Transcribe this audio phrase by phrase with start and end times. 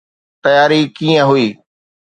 [0.43, 1.47] تياري ڪيئن هئي؟